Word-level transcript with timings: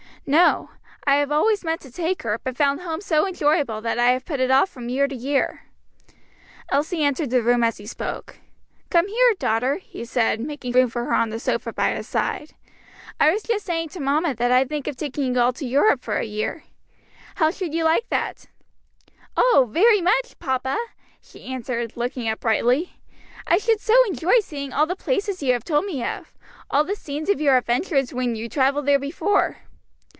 "No; 0.27 0.69
I 1.05 1.15
have 1.15 1.31
always 1.31 1.63
meant 1.63 1.81
to 1.81 1.91
take 1.91 2.21
her, 2.21 2.39
but 2.43 2.55
found 2.55 2.79
home 2.81 3.01
so 3.01 3.25
enjoyable 3.27 3.81
that 3.81 3.97
I 3.97 4.11
have 4.11 4.23
put 4.23 4.39
it 4.39 4.51
off 4.51 4.69
from 4.69 4.87
year 4.87 5.07
to 5.07 5.15
year." 5.15 5.63
Elsie 6.69 7.03
entered 7.03 7.31
the 7.31 7.41
room 7.41 7.63
as 7.63 7.77
he 7.77 7.87
spoke. 7.87 8.37
"Come 8.91 9.07
here, 9.07 9.33
daughter," 9.39 9.77
he 9.77 10.05
said, 10.05 10.39
making 10.39 10.73
room 10.73 10.91
for 10.91 11.05
her 11.05 11.13
on 11.15 11.31
the 11.31 11.39
sofa 11.39 11.73
by 11.73 11.95
his 11.95 12.07
side. 12.07 12.51
"I 13.19 13.31
was 13.31 13.41
just 13.41 13.65
saying 13.65 13.89
to 13.89 13.99
mamma 13.99 14.35
that 14.35 14.51
I 14.51 14.63
think 14.63 14.85
of 14.87 14.95
taking 14.95 15.33
you 15.33 15.41
all 15.41 15.53
to 15.53 15.65
Europe 15.65 16.03
for 16.03 16.17
a 16.19 16.23
year. 16.23 16.65
How 17.35 17.49
should 17.49 17.73
you 17.73 17.83
like 17.83 18.07
that?" 18.09 18.45
"Oh, 19.35 19.67
very 19.71 20.01
much, 20.01 20.37
papa!" 20.37 20.77
she 21.19 21.45
answered, 21.45 21.93
looking 21.97 22.29
up 22.29 22.41
brightly; 22.41 22.99
"I 23.47 23.57
should 23.57 23.81
so 23.81 23.95
enjoy 24.07 24.39
seeing 24.41 24.71
all 24.71 24.85
the 24.85 24.95
places 24.95 25.41
you 25.41 25.51
have 25.53 25.63
told 25.63 25.85
me 25.85 26.05
of, 26.05 26.31
all 26.69 26.83
the 26.83 26.95
scenes 26.95 27.27
of 27.27 27.41
your 27.41 27.57
adventures 27.57 28.13
when 28.13 28.35
you 28.35 28.47
travelled 28.47 28.85
there 28.85 28.99
before." 28.99 29.57